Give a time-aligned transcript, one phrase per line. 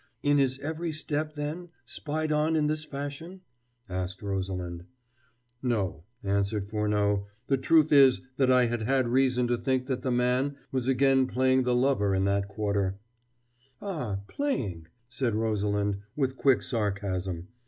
[0.23, 3.41] "Is his every step, then, spied on in this fashion?"
[3.87, 4.85] asked Rosalind.
[5.61, 7.27] "No," answered Furneaux.
[7.45, 11.27] "The truth is that I had had reason to think that the man was again
[11.27, 12.97] playing the lover in that quarter"
[13.79, 17.49] "Ah, playing," said Rosalind with quick sarcasm.